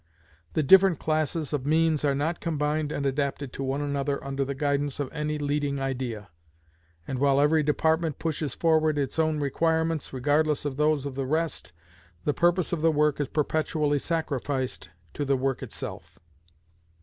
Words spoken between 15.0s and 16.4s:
to the work itself.